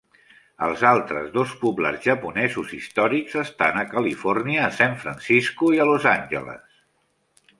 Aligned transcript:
Els 0.67 0.83
altres 0.91 1.27
dos 1.35 1.51
poblats 1.63 2.07
japonesos 2.11 2.71
històrics 2.77 3.37
estan 3.43 3.77
a 3.81 3.85
Califòrnia, 3.93 4.61
a 4.69 4.73
San 4.81 4.97
Francisco 5.03 5.69
i 5.77 5.83
a 5.85 5.89
Los 5.91 6.11
Angeles. 6.13 6.81